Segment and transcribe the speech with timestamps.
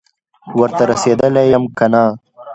[0.59, 2.03] ورته رسېدلی یم که نه،